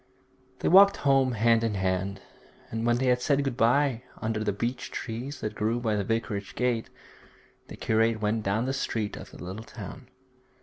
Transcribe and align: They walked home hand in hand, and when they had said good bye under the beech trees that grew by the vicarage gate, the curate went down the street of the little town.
They 0.61 0.67
walked 0.67 0.97
home 0.97 1.33
hand 1.33 1.63
in 1.63 1.75
hand, 1.75 2.21
and 2.71 2.87
when 2.87 2.97
they 2.97 3.05
had 3.05 3.21
said 3.21 3.43
good 3.43 3.55
bye 3.55 4.01
under 4.19 4.43
the 4.43 4.51
beech 4.51 4.89
trees 4.89 5.41
that 5.41 5.53
grew 5.53 5.79
by 5.79 5.95
the 5.95 6.03
vicarage 6.03 6.55
gate, 6.55 6.89
the 7.67 7.77
curate 7.77 8.19
went 8.19 8.41
down 8.41 8.65
the 8.65 8.73
street 8.73 9.15
of 9.15 9.29
the 9.29 9.37
little 9.43 9.63
town. 9.63 10.07